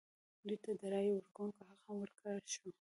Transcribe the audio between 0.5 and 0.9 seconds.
ته د